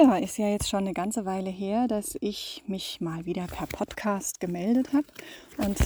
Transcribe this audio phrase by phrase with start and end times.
[0.00, 3.66] Ja, ist ja jetzt schon eine ganze Weile her, dass ich mich mal wieder per
[3.66, 5.06] Podcast gemeldet habe.
[5.56, 5.76] Und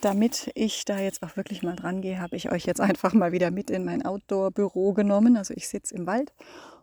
[0.00, 3.30] damit ich da jetzt auch wirklich mal dran gehe, habe ich euch jetzt einfach mal
[3.30, 5.36] wieder mit in mein Outdoor-Büro genommen.
[5.36, 6.32] Also ich sitze im Wald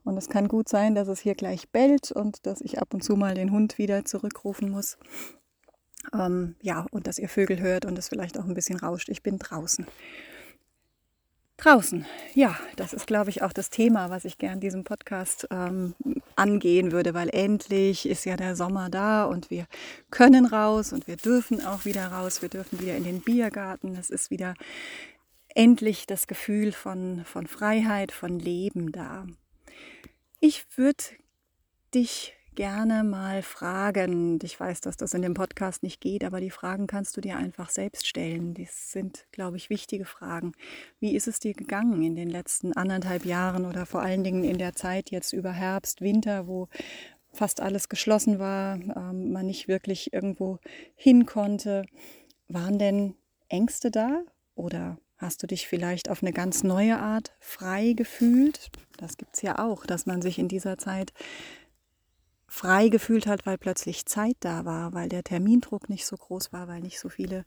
[0.06, 3.04] und es kann gut sein, dass es hier gleich bellt und dass ich ab und
[3.04, 4.98] zu mal den Hund wieder zurückrufen muss.
[6.14, 9.10] Ähm, ja, und dass ihr Vögel hört und es vielleicht auch ein bisschen rauscht.
[9.10, 9.86] Ich bin draußen.
[11.64, 15.96] Draußen, ja, das ist, glaube ich, auch das Thema, was ich gern diesem Podcast ähm,
[16.36, 19.68] angehen würde, weil endlich ist ja der Sommer da und wir
[20.12, 23.96] können raus und wir dürfen auch wieder raus, wir dürfen wieder in den Biergarten.
[23.96, 24.56] Es ist wieder
[25.56, 29.26] endlich das Gefühl von, von Freiheit, von Leben da.
[30.42, 31.06] Ich würde
[31.96, 34.40] dich gerne mal fragen.
[34.44, 37.38] Ich weiß, dass das in dem Podcast nicht geht, aber die Fragen kannst du dir
[37.38, 38.54] einfach selbst stellen.
[38.54, 40.54] Das sind, glaube ich, wichtige Fragen.
[41.00, 44.58] Wie ist es dir gegangen in den letzten anderthalb Jahren oder vor allen Dingen in
[44.58, 46.68] der Zeit jetzt über Herbst, Winter, wo
[47.32, 50.60] fast alles geschlossen war, ähm, man nicht wirklich irgendwo
[50.96, 51.86] hin konnte?
[52.48, 53.16] Waren denn
[53.50, 54.22] Ängste da
[54.56, 58.72] oder Hast du dich vielleicht auf eine ganz neue Art frei gefühlt?
[58.98, 61.14] Das gibt es ja auch, dass man sich in dieser Zeit
[62.54, 66.68] frei gefühlt hat, weil plötzlich Zeit da war, weil der Termindruck nicht so groß war,
[66.68, 67.46] weil nicht so viele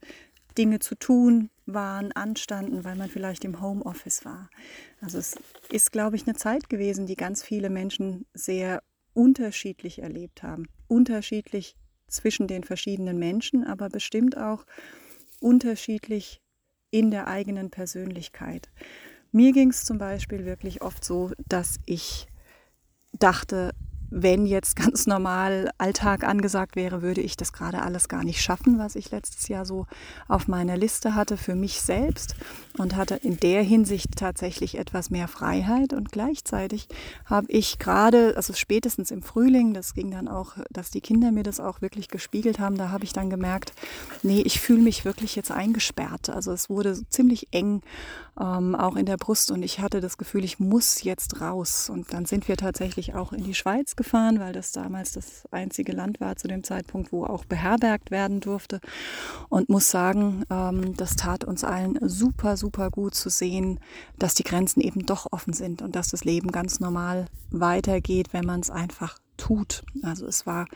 [0.59, 4.51] Dinge zu tun waren, anstanden, weil man vielleicht im Homeoffice war.
[5.01, 5.37] Also es
[5.71, 8.83] ist, glaube ich, eine Zeit gewesen, die ganz viele Menschen sehr
[9.15, 10.67] unterschiedlich erlebt haben.
[10.89, 11.77] Unterschiedlich
[12.09, 14.67] zwischen den verschiedenen Menschen, aber bestimmt auch
[15.39, 16.43] unterschiedlich
[16.91, 18.71] in der eigenen Persönlichkeit.
[19.31, 22.27] Mir ging es zum Beispiel wirklich oft so, dass ich
[23.13, 23.73] dachte,
[24.11, 28.79] wenn jetzt ganz normal Alltag angesagt wäre, würde ich das gerade alles gar nicht schaffen,
[28.79, 29.87] was ich letztes Jahr so
[30.29, 32.35] auf meiner Liste hatte für mich selbst
[32.79, 36.89] und hatte in der Hinsicht tatsächlich etwas mehr Freiheit und gleichzeitig
[37.25, 41.43] habe ich gerade, also spätestens im Frühling, das ging dann auch, dass die Kinder mir
[41.43, 43.73] das auch wirklich gespiegelt haben, da habe ich dann gemerkt,
[44.23, 46.31] nee, ich fühle mich wirklich jetzt eingesperrt.
[46.31, 47.83] Also es wurde ziemlich eng,
[48.39, 52.13] ähm, auch in der Brust und ich hatte das Gefühl, ich muss jetzt raus und
[52.13, 56.21] dann sind wir tatsächlich auch in die Schweiz gefahren, weil das damals das einzige Land
[56.21, 58.81] war zu dem Zeitpunkt, wo auch beherbergt werden durfte.
[59.49, 63.81] Und muss sagen, ähm, das tat uns allen super, super gut zu sehen,
[64.19, 68.45] dass die Grenzen eben doch offen sind und dass das Leben ganz normal weitergeht, wenn
[68.45, 69.85] man es einfach tut.
[70.03, 70.67] Also es war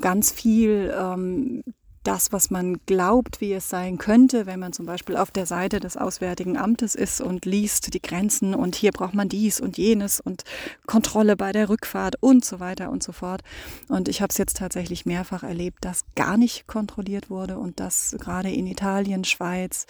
[0.00, 1.62] ganz viel ähm,
[2.08, 5.78] das, was man glaubt, wie es sein könnte, wenn man zum Beispiel auf der Seite
[5.78, 10.18] des Auswärtigen Amtes ist und liest die Grenzen und hier braucht man dies und jenes
[10.18, 10.44] und
[10.86, 13.42] Kontrolle bei der Rückfahrt und so weiter und so fort.
[13.88, 18.16] Und ich habe es jetzt tatsächlich mehrfach erlebt, dass gar nicht kontrolliert wurde und dass
[18.18, 19.84] gerade in Italien, Schweiz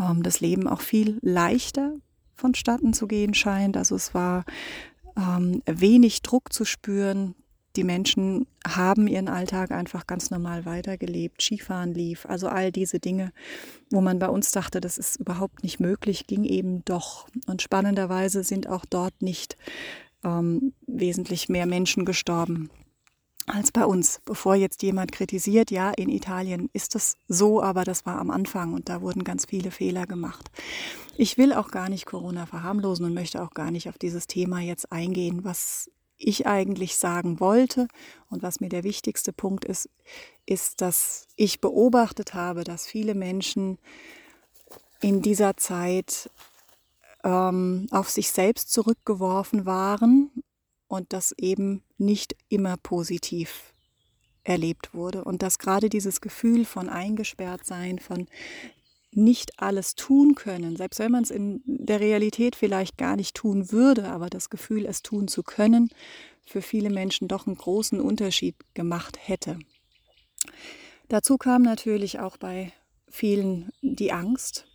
[0.00, 1.92] ähm, das Leben auch viel leichter
[2.34, 3.76] vonstatten zu gehen scheint.
[3.76, 4.46] Also es war
[5.18, 7.34] ähm, wenig Druck zu spüren,
[7.76, 11.42] die Menschen haben ihren Alltag einfach ganz normal weitergelebt.
[11.42, 13.32] Skifahren lief, also all diese Dinge,
[13.90, 17.28] wo man bei uns dachte, das ist überhaupt nicht möglich, ging eben doch.
[17.46, 19.56] Und spannenderweise sind auch dort nicht
[20.24, 22.70] ähm, wesentlich mehr Menschen gestorben
[23.46, 24.20] als bei uns.
[24.24, 28.74] Bevor jetzt jemand kritisiert, ja, in Italien ist das so, aber das war am Anfang
[28.74, 30.50] und da wurden ganz viele Fehler gemacht.
[31.16, 34.60] Ich will auch gar nicht Corona verharmlosen und möchte auch gar nicht auf dieses Thema
[34.60, 35.44] jetzt eingehen.
[35.44, 37.88] Was ich eigentlich sagen wollte.
[38.28, 39.88] Und was mir der wichtigste Punkt ist,
[40.46, 43.78] ist, dass ich beobachtet habe, dass viele Menschen
[45.00, 46.30] in dieser Zeit
[47.24, 50.30] ähm, auf sich selbst zurückgeworfen waren
[50.88, 53.72] und das eben nicht immer positiv
[54.44, 55.24] erlebt wurde.
[55.24, 58.26] Und dass gerade dieses Gefühl von eingesperrt sein, von
[59.12, 63.72] nicht alles tun können, selbst wenn man es in der Realität vielleicht gar nicht tun
[63.72, 65.90] würde, aber das Gefühl, es tun zu können,
[66.44, 69.58] für viele Menschen doch einen großen Unterschied gemacht hätte.
[71.08, 72.72] Dazu kam natürlich auch bei
[73.08, 74.66] vielen die Angst.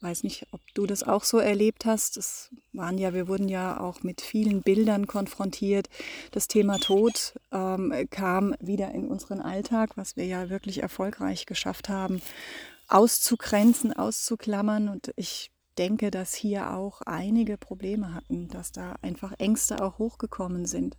[0.00, 2.16] Weiß nicht, ob du das auch so erlebt hast.
[2.16, 5.88] Es waren ja, wir wurden ja auch mit vielen Bildern konfrontiert.
[6.30, 11.88] Das Thema Tod ähm, kam wieder in unseren Alltag, was wir ja wirklich erfolgreich geschafft
[11.88, 12.22] haben
[12.88, 14.88] auszugrenzen, auszuklammern.
[14.88, 20.66] Und ich denke, dass hier auch einige Probleme hatten, dass da einfach Ängste auch hochgekommen
[20.66, 20.98] sind,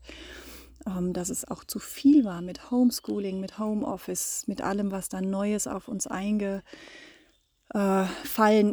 [0.87, 5.21] ähm, dass es auch zu viel war mit Homeschooling, mit Homeoffice, mit allem, was da
[5.21, 6.63] Neues auf uns eingefallen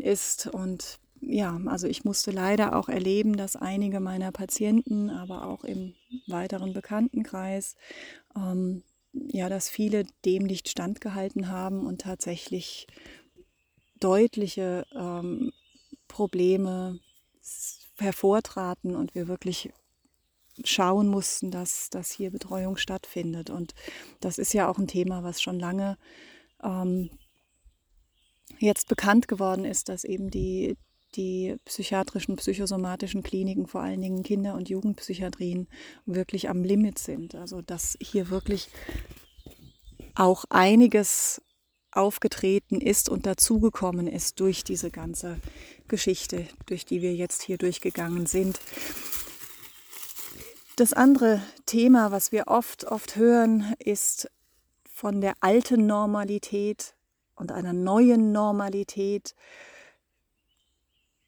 [0.01, 0.47] ist.
[0.47, 5.95] Und ja, also ich musste leider auch erleben, dass einige meiner Patienten, aber auch im
[6.29, 7.75] weiteren Bekanntenkreis,
[8.37, 8.85] ähm,
[9.29, 12.87] ja, dass viele dem nicht standgehalten haben und tatsächlich
[14.01, 15.53] deutliche ähm,
[16.09, 17.01] Probleme
[17.99, 19.71] hervortraten und wir wirklich
[20.65, 23.51] schauen mussten, dass, dass hier Betreuung stattfindet.
[23.51, 23.75] Und
[24.21, 25.99] das ist ja auch ein Thema, was schon lange
[26.63, 27.11] ähm,
[28.59, 30.77] jetzt bekannt geworden ist, dass eben die,
[31.17, 35.69] die psychiatrischen, psychosomatischen Kliniken, vor allen Dingen Kinder- und Jugendpsychiatrien,
[36.05, 37.35] wirklich am Limit sind.
[37.35, 38.69] Also dass hier wirklich
[40.15, 41.43] auch einiges
[41.93, 45.39] aufgetreten ist und dazugekommen ist durch diese ganze
[45.89, 48.61] Geschichte, durch die wir jetzt hier durchgegangen sind.
[50.77, 54.31] Das andere Thema, was wir oft, oft hören, ist
[54.93, 56.95] von der alten Normalität
[57.35, 59.35] und einer neuen Normalität.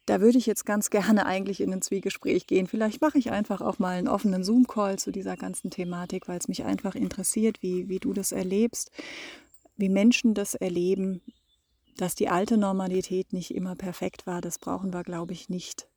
[0.09, 2.65] Da würde ich jetzt ganz gerne eigentlich in ein Zwiegespräch gehen.
[2.65, 6.47] Vielleicht mache ich einfach auch mal einen offenen Zoom-Call zu dieser ganzen Thematik, weil es
[6.47, 8.89] mich einfach interessiert, wie, wie du das erlebst,
[9.77, 11.21] wie Menschen das erleben,
[11.95, 14.41] dass die alte Normalität nicht immer perfekt war.
[14.41, 15.87] Das brauchen wir, glaube ich, nicht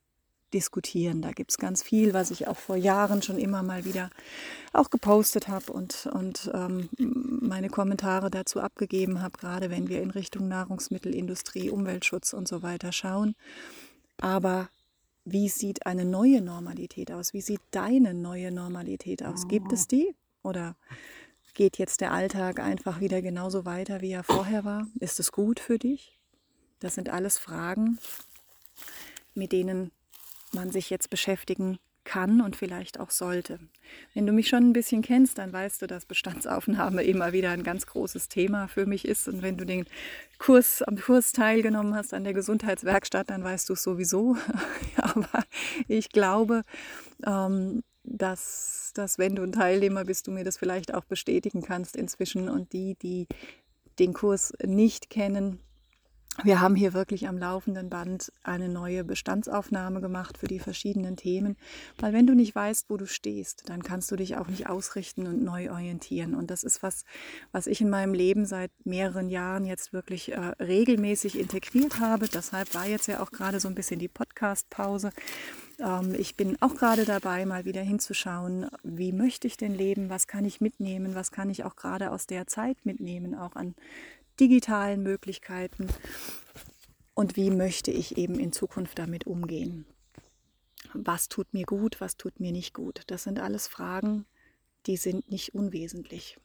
[0.52, 1.22] diskutieren.
[1.22, 4.10] Da gibt es ganz viel, was ich auch vor Jahren schon immer mal wieder
[4.74, 10.10] auch gepostet habe und, und ähm, meine Kommentare dazu abgegeben habe, gerade wenn wir in
[10.10, 13.34] Richtung Nahrungsmittelindustrie, Umweltschutz und so weiter schauen.
[14.22, 14.68] Aber
[15.24, 17.32] wie sieht eine neue Normalität aus?
[17.32, 19.48] Wie sieht deine neue Normalität aus?
[19.48, 20.14] Gibt es die?
[20.44, 20.76] Oder
[21.54, 24.86] geht jetzt der Alltag einfach wieder genauso weiter, wie er vorher war?
[25.00, 26.20] Ist es gut für dich?
[26.78, 27.98] Das sind alles Fragen,
[29.34, 29.90] mit denen
[30.52, 33.58] man sich jetzt beschäftigen kann und vielleicht auch sollte.
[34.14, 37.62] Wenn du mich schon ein bisschen kennst, dann weißt du, dass Bestandsaufnahme immer wieder ein
[37.62, 39.28] ganz großes Thema für mich ist.
[39.28, 39.86] Und wenn du den
[40.38, 44.36] Kurs am Kurs teilgenommen hast an der Gesundheitswerkstatt, dann weißt du es sowieso.
[44.96, 45.44] Aber
[45.88, 46.62] ich glaube,
[47.24, 51.96] ähm, dass, dass wenn du ein Teilnehmer bist, du mir das vielleicht auch bestätigen kannst
[51.96, 52.48] inzwischen.
[52.48, 53.26] Und die, die
[53.98, 55.60] den Kurs nicht kennen,
[56.44, 61.56] wir haben hier wirklich am laufenden Band eine neue Bestandsaufnahme gemacht für die verschiedenen Themen,
[61.98, 65.26] weil wenn du nicht weißt, wo du stehst, dann kannst du dich auch nicht ausrichten
[65.26, 66.34] und neu orientieren.
[66.34, 67.04] Und das ist was,
[67.52, 72.28] was ich in meinem Leben seit mehreren Jahren jetzt wirklich äh, regelmäßig integriert habe.
[72.28, 75.10] Deshalb war jetzt ja auch gerade so ein bisschen die Podcast-Pause.
[75.78, 80.26] Ähm, ich bin auch gerade dabei, mal wieder hinzuschauen, wie möchte ich denn leben, was
[80.26, 83.74] kann ich mitnehmen, was kann ich auch gerade aus der Zeit mitnehmen, auch an
[84.42, 85.86] digitalen Möglichkeiten
[87.14, 89.86] und wie möchte ich eben in Zukunft damit umgehen.
[90.94, 93.02] Was tut mir gut, was tut mir nicht gut?
[93.06, 94.26] Das sind alles Fragen,
[94.86, 96.38] die sind nicht unwesentlich.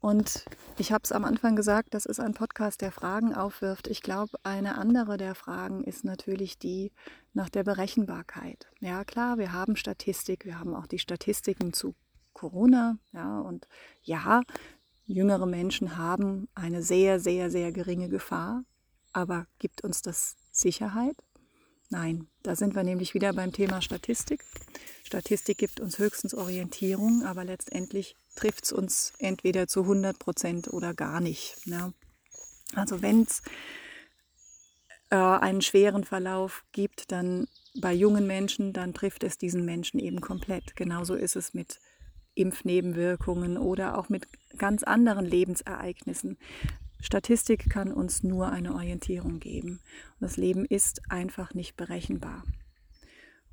[0.00, 0.46] Und
[0.78, 3.88] ich habe es am Anfang gesagt, das ist ein Podcast, der Fragen aufwirft.
[3.88, 6.92] Ich glaube, eine andere der Fragen ist natürlich die
[7.34, 8.70] nach der Berechenbarkeit.
[8.80, 11.94] Ja, klar, wir haben Statistik, wir haben auch die Statistiken zu
[12.32, 12.96] Corona.
[13.12, 13.68] Ja, und
[14.02, 14.40] ja,
[15.12, 18.64] jüngere Menschen haben eine sehr, sehr, sehr geringe Gefahr.
[19.12, 21.16] Aber gibt uns das Sicherheit?
[21.90, 24.42] Nein, da sind wir nämlich wieder beim Thema Statistik.
[25.04, 30.94] Statistik gibt uns höchstens Orientierung, aber letztendlich trifft es uns entweder zu 100 Prozent oder
[30.94, 31.56] gar nicht.
[31.66, 31.92] Ja.
[32.74, 33.42] Also wenn es
[35.10, 37.46] äh, einen schweren Verlauf gibt, dann
[37.78, 40.76] bei jungen Menschen, dann trifft es diesen Menschen eben komplett.
[40.76, 41.78] Genauso ist es mit
[42.34, 46.38] Impfnebenwirkungen oder auch mit ganz anderen Lebensereignissen.
[47.00, 49.80] Statistik kann uns nur eine Orientierung geben.
[50.20, 52.44] das Leben ist einfach nicht berechenbar.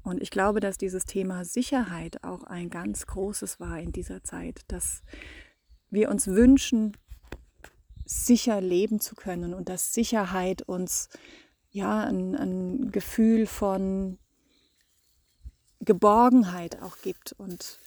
[0.04, 4.62] Und ich glaube, dass dieses Thema Sicherheit auch ein ganz großes war in dieser Zeit,
[4.68, 5.04] dass
[5.90, 6.96] wir uns wünschen,
[8.06, 11.10] sicher leben zu können und dass Sicherheit uns
[11.72, 14.18] ja ein, ein Gefühl von
[15.80, 17.80] Geborgenheit auch gibt und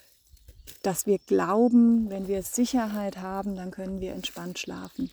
[0.83, 5.11] dass wir glauben, wenn wir Sicherheit haben, dann können wir entspannt schlafen.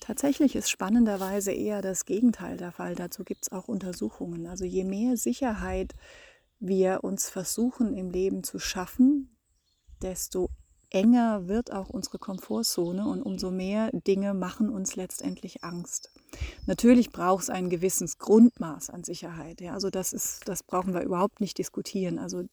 [0.00, 2.94] Tatsächlich ist spannenderweise eher das Gegenteil der Fall.
[2.94, 4.46] Dazu gibt es auch Untersuchungen.
[4.46, 5.94] Also je mehr Sicherheit
[6.58, 9.36] wir uns versuchen im Leben zu schaffen,
[10.02, 10.48] desto
[10.90, 16.10] enger wird auch unsere Komfortzone und umso mehr Dinge machen uns letztendlich Angst.
[16.66, 19.60] Natürlich braucht es ein gewisses Grundmaß an Sicherheit.
[19.60, 22.18] Ja, also das ist, das brauchen wir überhaupt nicht diskutieren.
[22.18, 22.44] Also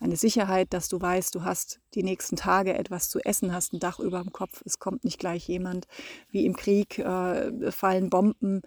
[0.00, 3.80] eine Sicherheit, dass du weißt, du hast die nächsten Tage etwas zu essen, hast ein
[3.80, 5.86] Dach über dem Kopf, es kommt nicht gleich jemand
[6.30, 8.62] wie im Krieg, äh, fallen Bomben,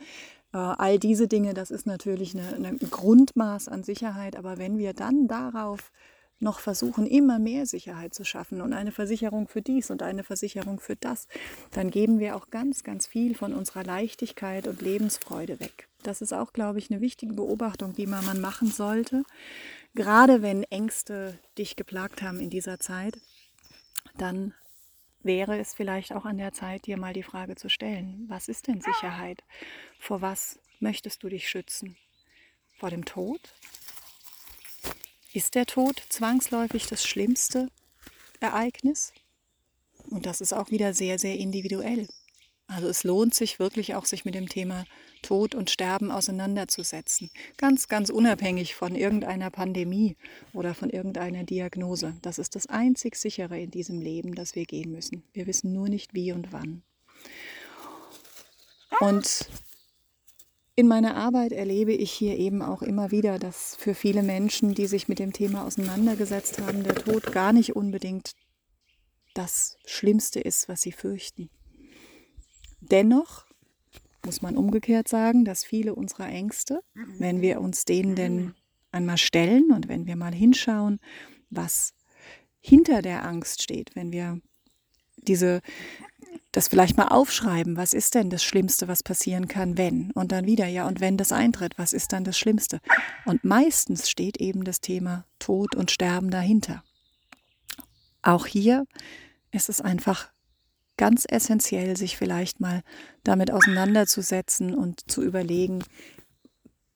[0.53, 5.27] Äh, all diese Dinge, das ist natürlich ein Grundmaß an Sicherheit, aber wenn wir dann
[5.27, 5.91] darauf
[6.39, 10.79] noch versuchen, immer mehr Sicherheit zu schaffen und eine Versicherung für dies und eine Versicherung
[10.79, 11.27] für das,
[11.71, 15.89] dann geben wir auch ganz, ganz viel von unserer Leichtigkeit und Lebensfreude weg.
[16.03, 19.23] Das ist auch, glaube ich, eine wichtige Beobachtung, die man machen sollte.
[19.97, 23.19] Gerade wenn Ängste dich geplagt haben in dieser Zeit,
[24.15, 24.53] dann
[25.23, 28.67] wäre es vielleicht auch an der Zeit, dir mal die Frage zu stellen, was ist
[28.67, 29.43] denn Sicherheit?
[29.97, 31.97] Vor was möchtest du dich schützen?
[32.77, 33.41] Vor dem Tod?
[35.33, 37.71] Ist der Tod zwangsläufig das schlimmste
[38.39, 39.13] Ereignis?
[40.11, 42.07] Und das ist auch wieder sehr, sehr individuell.
[42.67, 44.85] Also es lohnt sich wirklich auch, sich mit dem Thema
[45.21, 47.31] Tod und Sterben auseinanderzusetzen.
[47.55, 50.17] Ganz, ganz unabhängig von irgendeiner Pandemie
[50.53, 52.17] oder von irgendeiner Diagnose.
[52.21, 55.23] Das ist das einzig sichere in diesem Leben, das wir gehen müssen.
[55.33, 56.83] Wir wissen nur nicht wie und wann.
[58.99, 59.49] Und
[60.75, 64.87] in meiner Arbeit erlebe ich hier eben auch immer wieder, dass für viele Menschen, die
[64.87, 68.33] sich mit dem Thema auseinandergesetzt haben, der Tod gar nicht unbedingt
[69.33, 71.49] das Schlimmste ist, was sie fürchten.
[72.81, 73.45] Dennoch
[74.25, 76.81] muss man umgekehrt sagen, dass viele unserer Ängste,
[77.17, 78.53] wenn wir uns denen denn
[78.91, 80.99] einmal stellen und wenn wir mal hinschauen,
[81.49, 81.93] was
[82.59, 84.41] hinter der Angst steht, wenn wir
[85.17, 85.61] diese
[86.51, 90.11] das vielleicht mal aufschreiben, was ist denn das Schlimmste, was passieren kann, wenn?
[90.11, 92.79] Und dann wieder, ja, und wenn das eintritt, was ist dann das Schlimmste?
[93.25, 96.83] Und meistens steht eben das Thema Tod und Sterben dahinter.
[98.23, 98.85] Auch hier
[99.51, 100.31] ist es einfach
[100.97, 102.83] ganz essentiell, sich vielleicht mal
[103.23, 105.83] damit auseinanderzusetzen und zu überlegen,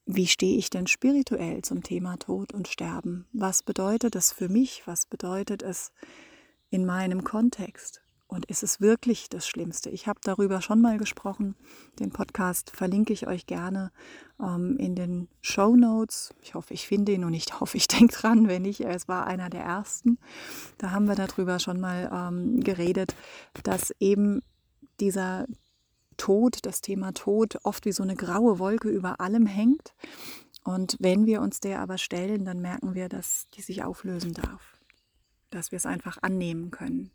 [0.06, 3.28] wie stehe ich denn spirituell zum Thema Tod und Sterben?
[3.32, 4.84] Was bedeutet es für mich?
[4.86, 5.92] Was bedeutet es
[6.70, 8.02] in meinem Kontext?
[8.32, 9.90] Und ist es wirklich das Schlimmste?
[9.90, 11.54] Ich habe darüber schon mal gesprochen.
[12.00, 13.92] Den Podcast verlinke ich euch gerne
[14.40, 16.34] ähm, in den Show Notes.
[16.42, 18.80] Ich hoffe, ich finde ihn und ich hoffe, ich denke dran, wenn nicht.
[18.80, 20.18] Es war einer der ersten.
[20.78, 23.16] Da haben wir darüber schon mal ähm, geredet,
[23.64, 24.42] dass eben
[25.02, 25.46] dieser
[26.16, 29.94] Tod, das Thema Tod, oft wie so eine graue Wolke über allem hängt.
[30.64, 34.80] Und wenn wir uns der aber stellen, dann merken wir, dass die sich auflösen darf.
[35.50, 37.12] Dass wir es einfach annehmen können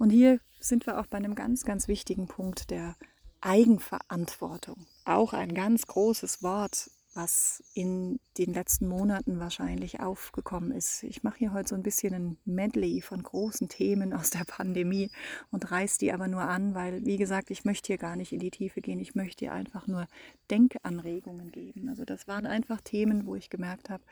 [0.00, 2.96] und hier sind wir auch bei einem ganz, ganz wichtigen Punkt der
[3.42, 4.86] Eigenverantwortung.
[5.04, 11.02] Auch ein ganz großes Wort, was in den letzten Monaten wahrscheinlich aufgekommen ist.
[11.02, 15.10] Ich mache hier heute so ein bisschen ein Medley von großen Themen aus der Pandemie
[15.50, 18.38] und reiß die aber nur an, weil, wie gesagt, ich möchte hier gar nicht in
[18.38, 19.00] die Tiefe gehen.
[19.00, 20.06] Ich möchte hier einfach nur
[20.50, 21.88] Denkanregungen geben.
[21.88, 24.04] Also das waren einfach Themen, wo ich gemerkt habe,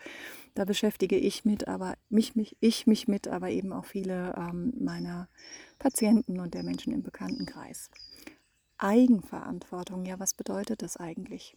[0.55, 4.73] da beschäftige ich mit, aber mich, mich, ich mich mit, aber eben auch viele ähm,
[4.79, 5.29] meiner
[5.79, 7.91] Patienten und der Menschen im Bekanntenkreis.
[8.79, 11.57] Eigenverantwortung, ja, was bedeutet das eigentlich?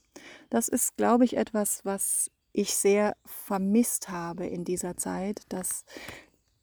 [0.49, 5.85] Das ist, glaube ich, etwas, was ich sehr vermisst habe in dieser Zeit, dass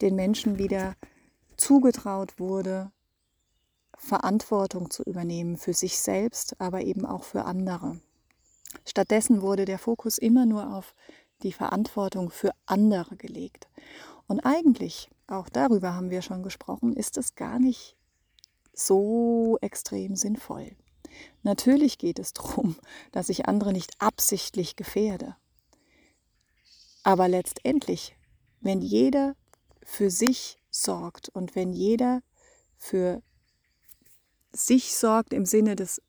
[0.00, 0.94] den Menschen wieder
[1.56, 2.92] zugetraut wurde,
[3.96, 8.00] Verantwortung zu übernehmen für sich selbst, aber eben auch für andere.
[8.84, 10.94] Stattdessen wurde der Fokus immer nur auf
[11.42, 13.68] die Verantwortung für andere gelegt.
[14.26, 17.97] Und eigentlich auch darüber haben wir schon gesprochen, ist es gar nicht
[18.78, 20.76] so extrem sinnvoll.
[21.42, 22.76] Natürlich geht es darum,
[23.12, 25.36] dass ich andere nicht absichtlich gefährde.
[27.02, 28.16] Aber letztendlich,
[28.60, 29.34] wenn jeder
[29.82, 32.22] für sich sorgt und wenn jeder
[32.76, 33.22] für
[34.52, 36.02] sich sorgt im Sinne des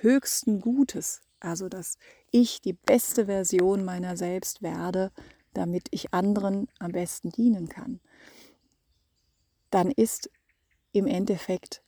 [0.00, 1.98] höchsten Gutes, also dass
[2.30, 5.12] ich die beste Version meiner selbst werde,
[5.52, 8.00] damit ich anderen am besten dienen kann,
[9.70, 10.30] dann ist
[10.92, 11.83] im Endeffekt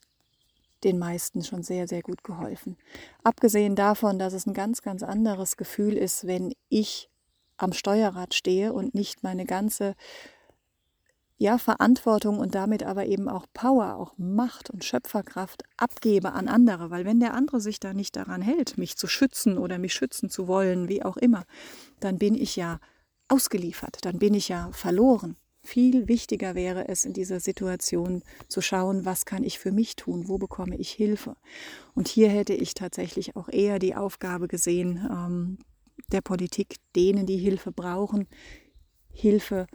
[0.86, 2.76] den meisten schon sehr, sehr gut geholfen.
[3.22, 7.10] Abgesehen davon, dass es ein ganz, ganz anderes Gefühl ist, wenn ich
[7.58, 9.94] am Steuerrad stehe und nicht meine ganze
[11.38, 16.90] ja, Verantwortung und damit aber eben auch Power, auch Macht und Schöpferkraft abgebe an andere,
[16.90, 20.30] weil wenn der andere sich da nicht daran hält, mich zu schützen oder mich schützen
[20.30, 21.44] zu wollen, wie auch immer,
[22.00, 22.78] dann bin ich ja
[23.28, 25.36] ausgeliefert, dann bin ich ja verloren.
[25.66, 30.28] Viel wichtiger wäre es in dieser Situation zu schauen, was kann ich für mich tun,
[30.28, 31.36] wo bekomme ich Hilfe.
[31.92, 35.58] Und hier hätte ich tatsächlich auch eher die Aufgabe gesehen, ähm,
[36.12, 38.28] der Politik, denen, die Hilfe brauchen,
[39.10, 39.66] Hilfe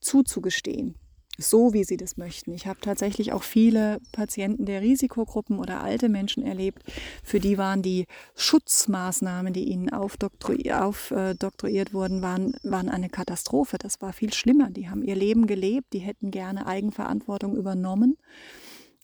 [0.00, 0.94] zuzugestehen
[1.38, 2.52] so, wie sie das möchten.
[2.52, 6.84] Ich habe tatsächlich auch viele Patienten der Risikogruppen oder alte Menschen erlebt,
[7.22, 13.78] für die waren die Schutzmaßnahmen, die ihnen aufdoktroyiert wurden, waren, waren eine Katastrophe.
[13.78, 14.70] Das war viel schlimmer.
[14.70, 18.16] Die haben ihr Leben gelebt, die hätten gerne Eigenverantwortung übernommen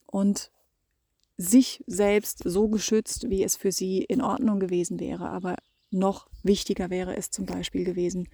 [0.07, 0.51] und
[1.37, 5.31] sich selbst so geschützt, wie es für sie in Ordnung gewesen wäre.
[5.31, 5.57] Aber
[5.91, 8.29] noch wichtiger wäre es zum Beispiel gewesen,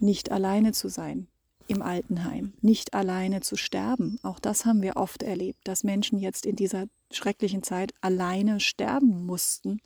[0.00, 1.28] nicht alleine zu sein
[1.68, 4.18] im Altenheim, nicht alleine zu sterben.
[4.22, 9.26] Auch das haben wir oft erlebt, dass Menschen jetzt in dieser schrecklichen Zeit alleine sterben
[9.26, 9.80] mussten,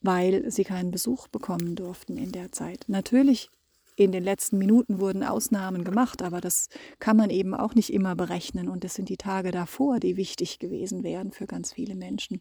[0.00, 2.84] weil sie keinen Besuch bekommen durften in der Zeit.
[2.88, 3.50] Natürlich
[3.96, 6.68] in den letzten Minuten wurden Ausnahmen gemacht, aber das
[7.00, 8.68] kann man eben auch nicht immer berechnen.
[8.68, 12.40] Und es sind die Tage davor, die wichtig gewesen wären für ganz viele Menschen.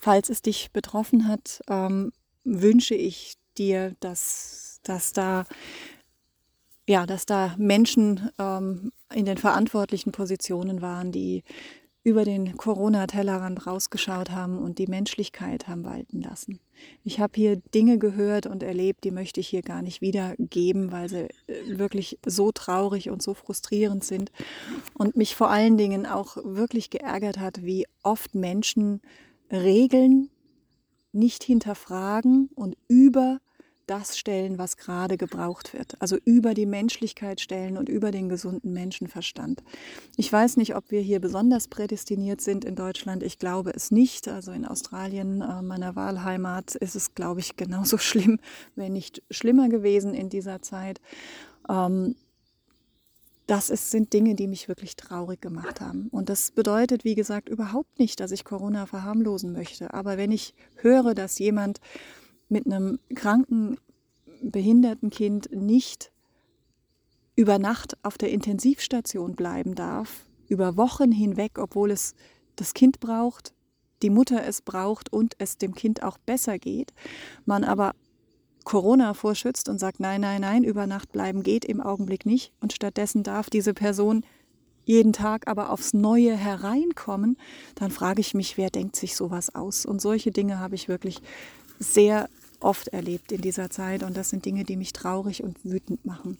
[0.00, 2.12] Falls es dich betroffen hat, ähm,
[2.44, 5.44] wünsche ich dir, dass, dass da
[6.88, 11.44] ja, dass da Menschen ähm, in den verantwortlichen Positionen waren, die
[12.02, 16.60] über den Corona-Tellerrand rausgeschaut haben und die Menschlichkeit haben walten lassen.
[17.04, 21.10] Ich habe hier Dinge gehört und erlebt, die möchte ich hier gar nicht wiedergeben, weil
[21.10, 24.32] sie äh, wirklich so traurig und so frustrierend sind
[24.94, 29.02] und mich vor allen Dingen auch wirklich geärgert hat, wie oft Menschen
[29.52, 30.30] Regeln
[31.12, 33.40] nicht hinterfragen und über
[33.88, 36.00] das stellen, was gerade gebraucht wird.
[36.00, 39.62] Also über die Menschlichkeit stellen und über den gesunden Menschenverstand.
[40.16, 43.22] Ich weiß nicht, ob wir hier besonders prädestiniert sind in Deutschland.
[43.22, 44.28] Ich glaube es nicht.
[44.28, 48.38] Also in Australien, äh, meiner Wahlheimat, ist es, glaube ich, genauso schlimm,
[48.76, 51.00] wenn nicht schlimmer gewesen in dieser Zeit.
[51.68, 52.14] Ähm,
[53.48, 56.08] das ist, sind Dinge, die mich wirklich traurig gemacht haben.
[56.10, 59.94] Und das bedeutet, wie gesagt, überhaupt nicht, dass ich Corona verharmlosen möchte.
[59.94, 61.80] Aber wenn ich höre, dass jemand
[62.48, 63.78] mit einem kranken,
[64.42, 66.12] behinderten Kind nicht
[67.36, 72.14] über Nacht auf der Intensivstation bleiben darf, über Wochen hinweg, obwohl es
[72.56, 73.54] das Kind braucht,
[74.02, 76.92] die Mutter es braucht und es dem Kind auch besser geht,
[77.44, 77.94] man aber
[78.64, 82.52] Corona vorschützt und sagt, nein, nein, nein, über Nacht bleiben geht im Augenblick nicht.
[82.60, 84.24] Und stattdessen darf diese Person
[84.84, 87.38] jeden Tag aber aufs Neue hereinkommen,
[87.74, 89.86] dann frage ich mich, wer denkt sich sowas aus?
[89.86, 91.20] Und solche Dinge habe ich wirklich
[91.78, 92.28] sehr
[92.60, 96.38] oft erlebt in dieser Zeit und das sind Dinge, die mich traurig und wütend machen.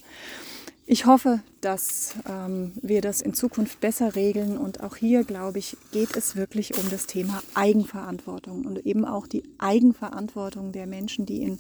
[0.90, 5.76] Ich hoffe, dass ähm, wir das in Zukunft besser regeln und auch hier, glaube ich,
[5.92, 11.42] geht es wirklich um das Thema Eigenverantwortung und eben auch die Eigenverantwortung der Menschen, die
[11.42, 11.58] in,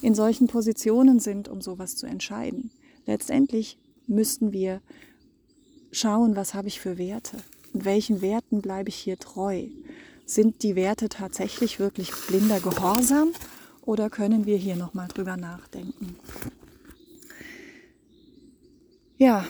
[0.00, 2.70] in solchen Positionen sind, um sowas zu entscheiden.
[3.04, 4.80] Letztendlich müssten wir
[5.90, 7.38] schauen, was habe ich für Werte
[7.72, 9.66] und welchen Werten bleibe ich hier treu.
[10.28, 13.32] Sind die Werte tatsächlich wirklich blinder Gehorsam
[13.80, 16.16] oder können wir hier nochmal drüber nachdenken?
[19.16, 19.46] Ja,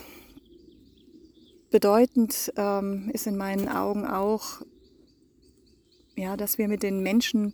[1.69, 4.61] bedeutend ähm, ist in meinen Augen auch,
[6.15, 7.53] ja, dass wir mit den Menschen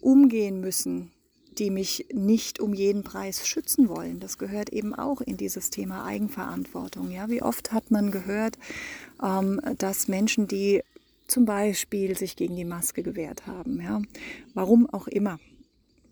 [0.00, 1.10] umgehen müssen,
[1.58, 4.20] die mich nicht um jeden Preis schützen wollen.
[4.20, 7.10] Das gehört eben auch in dieses Thema Eigenverantwortung.
[7.10, 8.58] Ja, wie oft hat man gehört,
[9.20, 10.84] ähm, dass Menschen, die
[11.30, 13.80] zum Beispiel sich gegen die Maske gewehrt haben.
[13.80, 14.00] Ja?
[14.54, 15.38] Warum auch immer.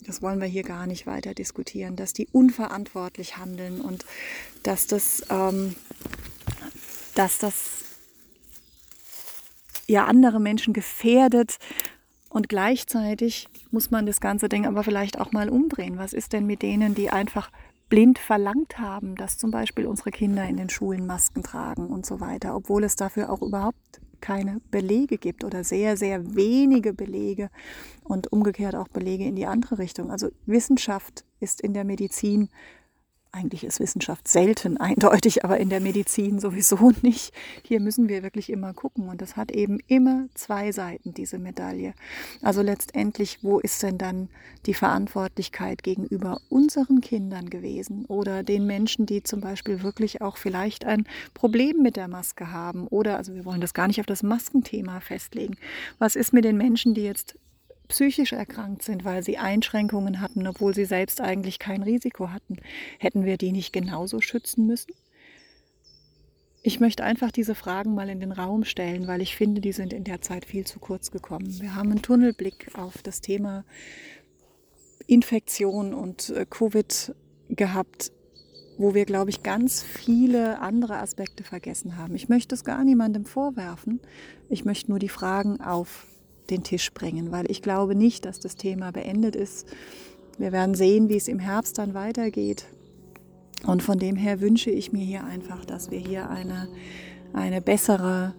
[0.07, 4.07] Das wollen wir hier gar nicht weiter diskutieren, dass die unverantwortlich handeln und
[4.63, 5.75] dass das, ähm,
[7.15, 7.85] dass das
[9.89, 11.59] ja andere Menschen gefährdet
[12.31, 15.99] und gleichzeitig muss man das ganze Ding aber vielleicht auch mal umdrehen.
[15.99, 17.51] Was ist denn mit denen, die einfach
[17.89, 22.21] blind verlangt haben, dass zum Beispiel unsere Kinder in den Schulen Masken tragen und so
[22.21, 27.51] weiter, obwohl es dafür auch überhaupt keine Belege gibt oder sehr, sehr wenige Belege
[28.05, 30.11] und umgekehrt auch Belege in die andere Richtung.
[30.11, 32.49] Also Wissenschaft ist in der Medizin
[33.33, 37.33] eigentlich ist Wissenschaft selten eindeutig, aber in der Medizin sowieso nicht.
[37.63, 39.09] Hier müssen wir wirklich immer gucken.
[39.09, 41.95] Und das hat eben immer zwei Seiten, diese Medaille.
[42.43, 44.29] Also letztendlich, wo ist denn dann
[44.67, 50.85] die Verantwortlichkeit gegenüber unseren Kindern gewesen oder den Menschen, die zum Beispiel wirklich auch vielleicht
[50.85, 52.87] ein Problem mit der Maske haben?
[52.89, 55.57] Oder, also wir wollen das gar nicht auf das Maskenthema festlegen.
[55.99, 57.37] Was ist mit den Menschen, die jetzt
[57.89, 62.59] psychisch erkrankt sind, weil sie Einschränkungen hatten, obwohl sie selbst eigentlich kein Risiko hatten.
[62.99, 64.93] Hätten wir die nicht genauso schützen müssen?
[66.63, 69.93] Ich möchte einfach diese Fragen mal in den Raum stellen, weil ich finde, die sind
[69.93, 71.61] in der Zeit viel zu kurz gekommen.
[71.61, 73.65] Wir haben einen Tunnelblick auf das Thema
[75.07, 77.15] Infektion und äh, Covid
[77.49, 78.13] gehabt,
[78.77, 82.15] wo wir, glaube ich, ganz viele andere Aspekte vergessen haben.
[82.15, 84.01] Ich möchte es gar niemandem vorwerfen.
[84.49, 86.07] Ich möchte nur die Fragen auf
[86.51, 89.67] den Tisch bringen, weil ich glaube nicht, dass das Thema beendet ist.
[90.39, 92.67] Wir werden sehen, wie es im Herbst dann weitergeht.
[93.67, 96.69] Und von dem her wünsche ich mir hier einfach, dass wir hier eine,
[97.33, 98.35] eine bessere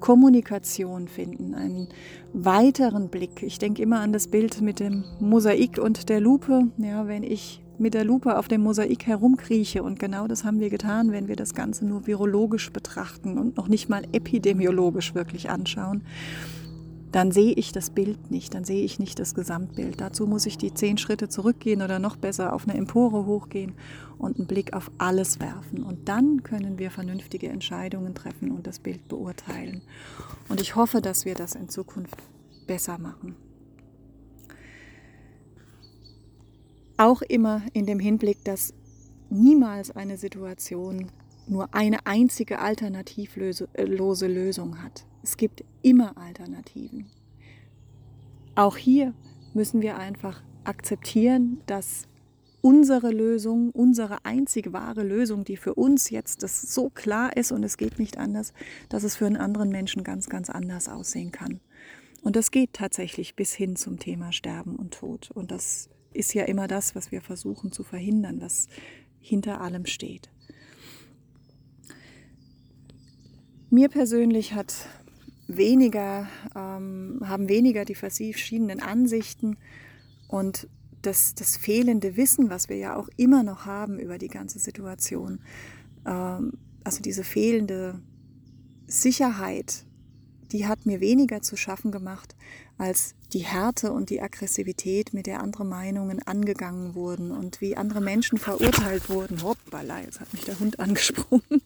[0.00, 1.88] Kommunikation finden, einen
[2.32, 3.42] weiteren Blick.
[3.44, 6.68] Ich denke immer an das Bild mit dem Mosaik und der Lupe.
[6.78, 9.82] Ja, wenn ich mit der Lupe auf dem Mosaik herumkrieche.
[9.82, 13.68] Und genau das haben wir getan, wenn wir das Ganze nur virologisch betrachten und noch
[13.68, 16.02] nicht mal epidemiologisch wirklich anschauen.
[17.12, 20.00] Dann sehe ich das Bild nicht, dann sehe ich nicht das Gesamtbild.
[20.00, 23.74] Dazu muss ich die zehn Schritte zurückgehen oder noch besser auf eine Empore hochgehen
[24.16, 25.82] und einen Blick auf alles werfen.
[25.82, 29.82] Und dann können wir vernünftige Entscheidungen treffen und das Bild beurteilen.
[30.48, 32.16] Und ich hoffe, dass wir das in Zukunft
[32.66, 33.36] besser machen.
[36.96, 38.72] Auch immer in dem Hinblick, dass
[39.28, 41.10] niemals eine Situation
[41.46, 45.06] nur eine einzige alternativlose Lösung hat.
[45.22, 47.06] Es gibt immer Alternativen.
[48.54, 49.14] Auch hier
[49.54, 52.06] müssen wir einfach akzeptieren, dass
[52.60, 57.64] unsere Lösung, unsere einzige wahre Lösung, die für uns jetzt das so klar ist und
[57.64, 58.52] es geht nicht anders,
[58.88, 61.60] dass es für einen anderen Menschen ganz, ganz anders aussehen kann.
[62.22, 65.30] Und das geht tatsächlich bis hin zum Thema Sterben und Tod.
[65.32, 68.68] Und das ist ja immer das, was wir versuchen zu verhindern, was
[69.20, 70.30] hinter allem steht.
[73.72, 74.86] Mir persönlich hat
[75.48, 79.56] weniger, ähm, haben weniger die verschiedenen Ansichten
[80.28, 80.68] und
[81.00, 85.40] das, das fehlende Wissen, was wir ja auch immer noch haben über die ganze Situation,
[86.04, 86.52] ähm,
[86.84, 87.98] also diese fehlende
[88.86, 89.86] Sicherheit,
[90.52, 92.34] die hat mir weniger zu schaffen gemacht,
[92.78, 98.00] als die Härte und die Aggressivität, mit der andere Meinungen angegangen wurden und wie andere
[98.00, 99.42] Menschen verurteilt wurden.
[99.42, 101.62] Hoppala, jetzt hat mich der Hund angesprungen.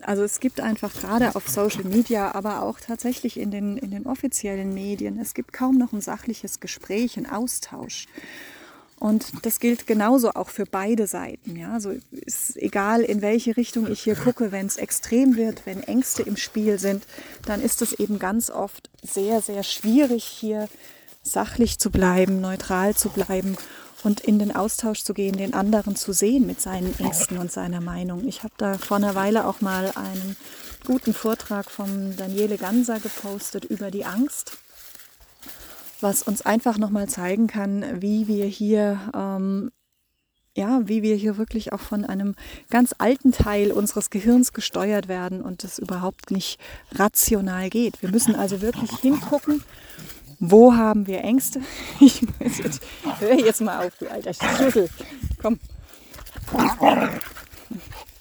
[0.00, 4.06] Also es gibt einfach gerade auf Social Media, aber auch tatsächlich in den, in den
[4.06, 8.06] offiziellen Medien, es gibt kaum noch ein sachliches Gespräch, ein Austausch.
[9.02, 11.56] Und das gilt genauso auch für beide Seiten.
[11.56, 15.82] Ja, also ist egal, in welche Richtung ich hier gucke, wenn es extrem wird, wenn
[15.82, 17.02] Ängste im Spiel sind,
[17.44, 20.68] dann ist es eben ganz oft sehr, sehr schwierig, hier
[21.20, 23.56] sachlich zu bleiben, neutral zu bleiben
[24.04, 27.80] und in den Austausch zu gehen, den anderen zu sehen mit seinen Ängsten und seiner
[27.80, 28.28] Meinung.
[28.28, 30.36] Ich habe da vor einer Weile auch mal einen
[30.86, 34.58] guten Vortrag vom Daniele Ganser gepostet über die Angst
[36.02, 39.70] was uns einfach nochmal zeigen kann, wie wir hier, ähm,
[40.56, 42.34] ja, wie wir hier wirklich auch von einem
[42.68, 46.58] ganz alten Teil unseres Gehirns gesteuert werden und das überhaupt nicht
[46.92, 48.02] rational geht.
[48.02, 49.62] Wir müssen also wirklich hingucken,
[50.38, 51.60] wo haben wir Ängste?
[52.00, 52.82] Ich muss jetzt,
[53.20, 54.88] hör jetzt mal auf, du alter Schüssel.
[55.40, 55.58] Komm.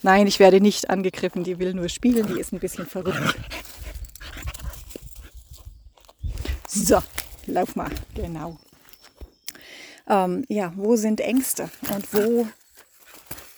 [0.03, 3.35] Nein, ich werde nicht angegriffen, die will nur spielen, die ist ein bisschen verrückt.
[6.67, 6.99] So,
[7.45, 8.57] lauf mal, genau.
[10.07, 12.47] Ähm, ja, wo sind Ängste und wo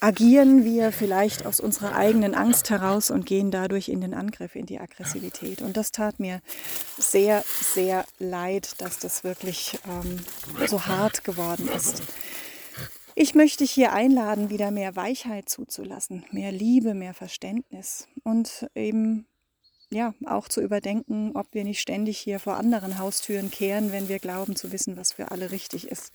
[0.04, 4.66] agieren wir vielleicht aus unserer eigenen Angst heraus und gehen dadurch in den Angriff, in
[4.66, 5.62] die Aggressivität.
[5.62, 6.42] Und das tat mir
[6.98, 7.42] sehr,
[7.72, 10.18] sehr leid, dass das wirklich ähm,
[10.66, 12.02] so hart geworden ist.
[13.14, 19.26] Ich möchte dich hier einladen, wieder mehr Weichheit zuzulassen, mehr Liebe, mehr Verständnis und eben
[19.94, 24.18] ja, auch zu überdenken, ob wir nicht ständig hier vor anderen Haustüren kehren, wenn wir
[24.18, 26.12] glauben zu wissen, was für alle richtig ist.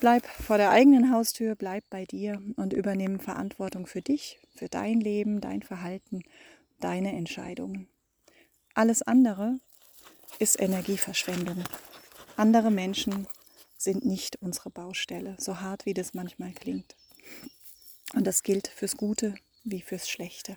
[0.00, 5.00] Bleib vor der eigenen Haustür, bleib bei dir und übernimm Verantwortung für dich, für dein
[5.00, 6.22] Leben, dein Verhalten,
[6.80, 7.88] deine Entscheidungen.
[8.74, 9.58] Alles andere
[10.38, 11.64] ist Energieverschwendung.
[12.36, 13.26] Andere Menschen
[13.78, 16.96] sind nicht unsere Baustelle, so hart wie das manchmal klingt.
[18.14, 20.56] Und das gilt fürs Gute wie fürs Schlechte.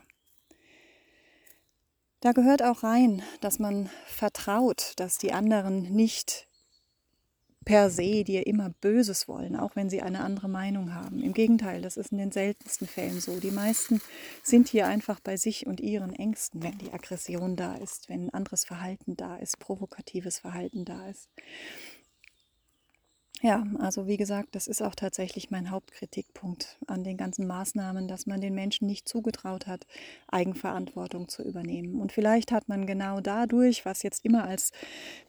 [2.22, 6.50] Da gehört auch rein, dass man vertraut, dass die anderen nicht
[7.64, 11.22] per se dir immer Böses wollen, auch wenn sie eine andere Meinung haben.
[11.22, 13.40] Im Gegenteil, das ist in den seltensten Fällen so.
[13.40, 14.02] Die meisten
[14.44, 18.66] sind hier einfach bei sich und ihren Ängsten, wenn die Aggression da ist, wenn anderes
[18.66, 21.30] Verhalten da ist, provokatives Verhalten da ist.
[23.42, 28.26] Ja, also wie gesagt, das ist auch tatsächlich mein Hauptkritikpunkt an den ganzen Maßnahmen, dass
[28.26, 29.88] man den Menschen nicht zugetraut hat,
[30.28, 32.02] Eigenverantwortung zu übernehmen.
[32.02, 34.74] Und vielleicht hat man genau dadurch, was jetzt immer als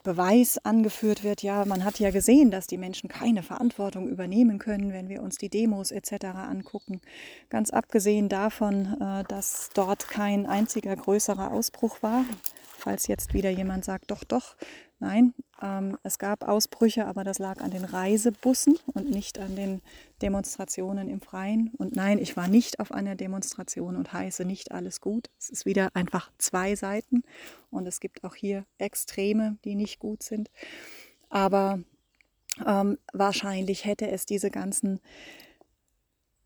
[0.03, 4.93] Beweis angeführt wird, ja, man hat ja gesehen, dass die Menschen keine Verantwortung übernehmen können,
[4.93, 6.25] wenn wir uns die Demos etc.
[6.35, 7.01] angucken.
[7.49, 12.25] Ganz abgesehen davon, äh, dass dort kein einziger größerer Ausbruch war.
[12.81, 14.57] Falls jetzt wieder jemand sagt, doch, doch,
[15.03, 19.81] Nein, ähm, es gab Ausbrüche, aber das lag an den Reisebussen und nicht an den
[20.21, 21.73] Demonstrationen im Freien.
[21.79, 25.31] Und nein, ich war nicht auf einer Demonstration und heiße nicht alles gut.
[25.39, 27.23] Es ist wieder einfach zwei Seiten
[27.71, 30.51] und es gibt auch hier Extreme, die nicht gut sind.
[31.31, 31.81] Aber
[32.67, 35.01] ähm, wahrscheinlich hätte es diese ganzen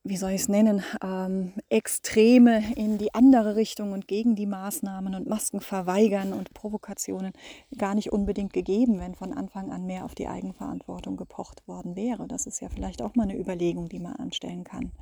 [0.07, 5.14] wie soll ich es nennen, ähm, Extreme in die andere Richtung und gegen die Maßnahmen
[5.14, 7.33] und Masken verweigern und Provokationen
[7.79, 12.29] gar nicht unbedingt gegeben, wenn von Anfang an mehr auf die Eigenverantwortung gepocht worden wäre.
[12.29, 14.93] Das ist ja vielleicht auch mal eine Überlegung, die man anstellen kann.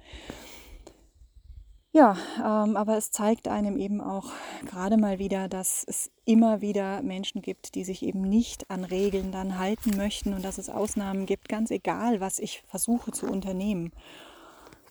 [1.95, 4.31] Ja, ähm, aber es zeigt einem eben auch
[4.65, 9.33] gerade mal wieder, dass es immer wieder Menschen gibt, die sich eben nicht an Regeln
[9.33, 13.93] dann halten möchten und dass es Ausnahmen gibt, ganz egal, was ich versuche zu unternehmen.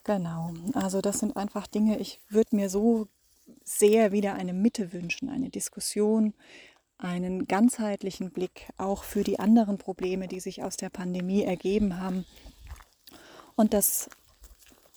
[0.04, 3.08] Genau, also das sind einfach Dinge, ich würde mir so
[3.64, 6.34] sehr wieder eine Mitte wünschen, eine Diskussion,
[6.98, 12.26] einen ganzheitlichen Blick auch für die anderen Probleme, die sich aus der Pandemie ergeben haben.
[13.56, 14.10] Und dass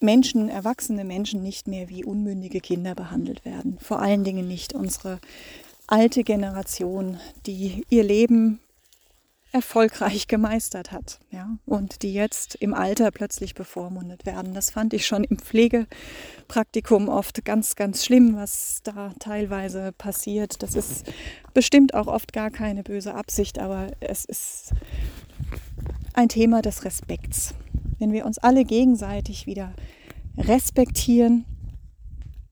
[0.01, 3.79] Menschen, erwachsene Menschen nicht mehr wie unmündige Kinder behandelt werden.
[3.81, 5.19] Vor allen Dingen nicht unsere
[5.87, 8.61] alte Generation, die ihr Leben
[9.55, 11.21] erfolgreich gemeistert hat.
[11.31, 14.53] Ja, und die jetzt im Alter plötzlich bevormundet werden.
[14.53, 20.63] Das fand ich schon im Pflegepraktikum oft ganz, ganz schlimm, was da teilweise passiert.
[20.65, 21.07] Das ist
[21.55, 24.73] bestimmt auch oft gar keine böse Absicht, aber es ist
[26.15, 27.55] ein Thema des Respekts.
[28.01, 29.73] Wenn wir uns alle gegenseitig wieder
[30.37, 31.45] respektieren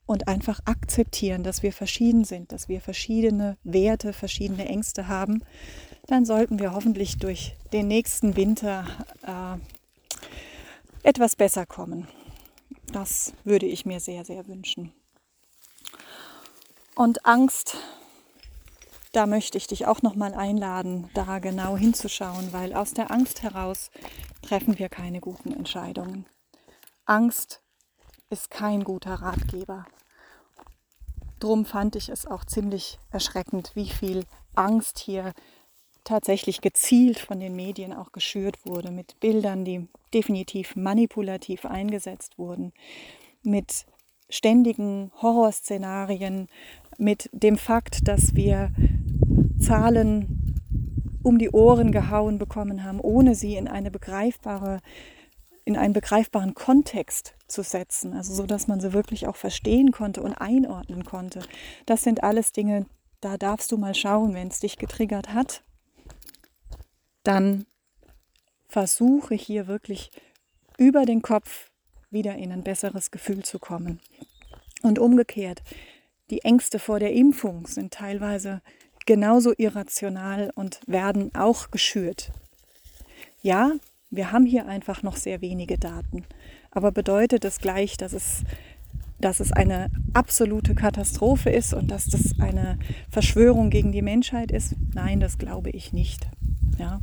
[0.07, 5.43] und einfach akzeptieren, dass wir verschieden sind, dass wir verschiedene Werte, verschiedene Ängste haben,
[6.07, 8.87] dann sollten wir hoffentlich durch den nächsten Winter
[9.23, 12.09] äh, etwas besser kommen.
[12.93, 14.93] Das würde ich mir sehr, sehr wünschen.
[16.95, 17.77] Und Angst,
[19.13, 23.43] da möchte ich dich auch noch mal einladen, da genau hinzuschauen, weil aus der Angst
[23.43, 23.91] heraus
[24.43, 26.27] treffen wir keine guten Entscheidungen.
[27.07, 27.63] Angst
[28.31, 29.87] ist kein guter Ratgeber.
[31.41, 35.33] Drum fand ich es auch ziemlich erschreckend, wie viel Angst hier
[36.05, 42.73] tatsächlich gezielt von den Medien auch geschürt wurde, mit Bildern, die definitiv manipulativ eingesetzt wurden,
[43.43, 43.87] mit
[44.29, 46.49] ständigen Horrorszenarien,
[46.99, 48.73] mit dem Fakt, dass wir
[49.61, 50.57] Zahlen
[51.23, 54.81] um die Ohren gehauen bekommen haben, ohne sie in eine begreifbare
[55.65, 60.21] in einen begreifbaren Kontext zu setzen, also so, dass man sie wirklich auch verstehen konnte
[60.21, 61.41] und einordnen konnte.
[61.87, 62.87] Das sind alles Dinge,
[63.21, 65.63] da darfst du mal schauen, wenn es dich getriggert hat
[67.23, 67.67] dann
[68.69, 70.11] versuche hier wirklich
[70.79, 71.71] über den Kopf
[72.11, 74.01] wieder in ein besseres Gefühl zu kommen.
[74.83, 75.63] Und umgekehrt,
[76.31, 78.63] die Ängste vor der Impfung sind teilweise
[79.07, 82.33] genauso irrational und werden auch geschürt.
[83.43, 83.73] Ja,
[84.11, 86.25] wir haben hier einfach noch sehr wenige Daten,
[86.71, 88.45] aber bedeutet es gleich, dass es,
[89.21, 92.79] dass es eine absolute Katastrophe ist und dass das eine
[93.11, 94.75] Verschwörung gegen die Menschheit ist?
[94.95, 96.27] Nein, das glaube ich nicht.
[96.79, 97.01] Ja.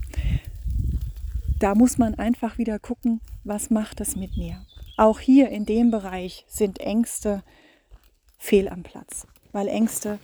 [1.60, 4.66] Da muss man einfach wieder gucken, was macht es mit mir.
[4.98, 7.44] Auch hier in dem Bereich sind Ängste
[8.38, 10.20] fehl am Platz, weil Ängste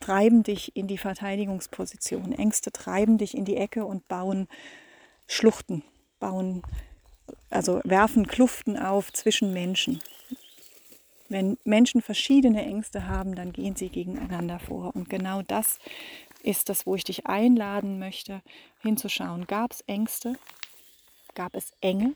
[0.00, 2.32] treiben dich in die Verteidigungsposition.
[2.32, 4.48] Ängste treiben dich in die Ecke und bauen
[5.26, 5.82] Schluchten,
[6.20, 6.62] bauen,
[7.50, 10.00] also werfen Kluften auf zwischen Menschen.
[11.28, 14.96] Wenn Menschen verschiedene Ängste haben, dann gehen sie gegeneinander vor.
[14.96, 15.78] Und genau das
[16.48, 18.42] ist das, wo ich dich einladen möchte,
[18.80, 19.46] hinzuschauen.
[19.46, 20.38] Gab es Ängste?
[21.34, 22.14] Gab es Enge?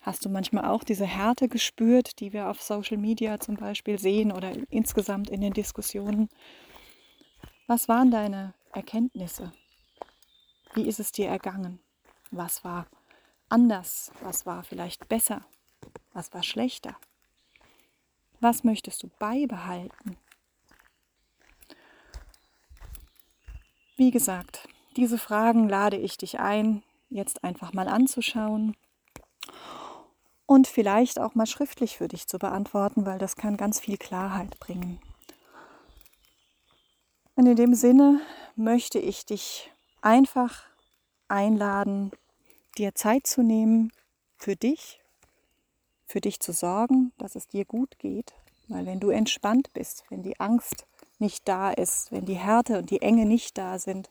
[0.00, 4.32] Hast du manchmal auch diese Härte gespürt, die wir auf Social Media zum Beispiel sehen
[4.32, 6.28] oder insgesamt in den Diskussionen?
[7.68, 9.52] Was waren deine Erkenntnisse?
[10.74, 11.78] Wie ist es dir ergangen?
[12.32, 12.88] Was war
[13.48, 14.10] anders?
[14.22, 15.46] Was war vielleicht besser?
[16.12, 16.96] Was war schlechter?
[18.40, 20.16] Was möchtest du beibehalten?
[23.96, 28.74] Wie gesagt, diese Fragen lade ich dich ein, jetzt einfach mal anzuschauen
[30.46, 34.58] und vielleicht auch mal schriftlich für dich zu beantworten, weil das kann ganz viel Klarheit
[34.60, 35.00] bringen.
[37.34, 38.20] Und in dem Sinne
[38.56, 40.64] möchte ich dich einfach
[41.28, 42.12] einladen,
[42.76, 43.92] dir Zeit zu nehmen
[44.36, 45.00] für dich,
[46.06, 48.34] für dich zu sorgen, dass es dir gut geht.
[48.68, 50.86] Weil wenn du entspannt bist, wenn die Angst
[51.22, 54.10] nicht da ist, wenn die Härte und die Enge nicht da sind,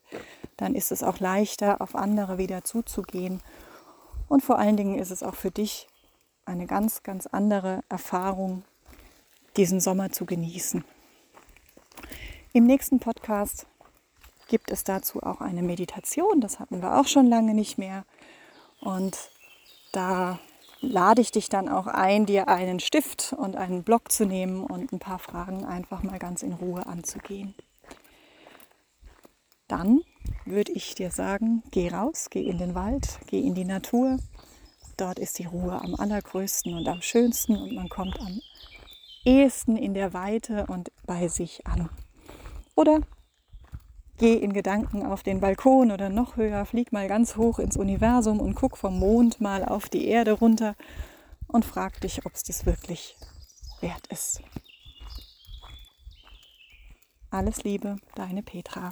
[0.58, 3.42] dann ist es auch leichter, auf andere wieder zuzugehen.
[4.28, 5.88] Und vor allen Dingen ist es auch für dich
[6.46, 8.64] eine ganz, ganz andere Erfahrung,
[9.58, 10.84] diesen Sommer zu genießen.
[12.54, 13.68] Im nächsten Podcast
[14.48, 16.42] gibt es dazu auch eine Meditation.
[16.42, 18.06] Das hatten wir auch schon lange nicht mehr.
[18.82, 19.18] Und
[19.92, 20.40] da
[20.82, 24.92] lade ich dich dann auch ein, dir einen Stift und einen Block zu nehmen und
[24.92, 27.54] ein paar Fragen einfach mal ganz in Ruhe anzugehen.
[29.68, 30.02] Dann
[30.46, 34.18] würde ich dir sagen, geh raus, geh in den Wald, geh in die Natur.
[34.98, 38.40] dort ist die Ruhe am allergrößten und am schönsten und man kommt am
[39.24, 41.90] ehesten in der Weite und bei sich an.
[42.76, 43.02] Oder
[44.22, 48.40] geh in Gedanken auf den Balkon oder noch höher, flieg mal ganz hoch ins Universum
[48.40, 50.76] und guck vom Mond mal auf die Erde runter
[51.48, 53.18] und frag dich, ob es das wirklich
[53.80, 54.44] wert ist.
[57.32, 58.92] Alles Liebe, deine Petra.